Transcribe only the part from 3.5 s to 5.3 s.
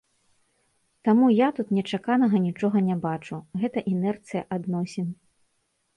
гэта інэрцыя адносін.